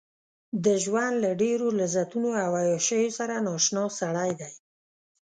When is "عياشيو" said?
2.61-3.15